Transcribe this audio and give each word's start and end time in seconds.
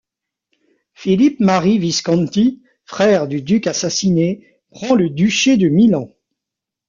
Philippe 0.95 1.39
Marie 1.41 1.77
Visconti, 1.77 2.63
frère 2.85 3.27
du 3.27 3.43
duc 3.43 3.67
assassiné, 3.67 4.57
prend 4.71 4.95
le 4.95 5.11
duché 5.11 5.57
de 5.57 5.69
Milan. 5.69 6.09